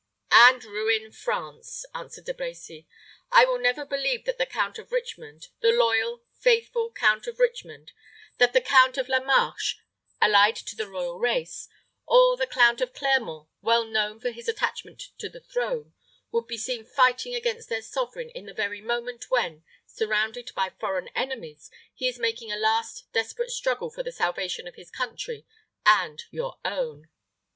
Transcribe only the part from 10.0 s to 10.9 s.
allied to the